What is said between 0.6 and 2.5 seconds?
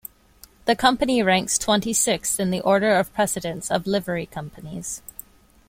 The Company ranks twenty-sixth in